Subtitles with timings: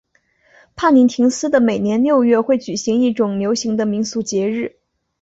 [0.75, 4.77] 帕林廷斯的每年六月会举行一种流行的民俗节日。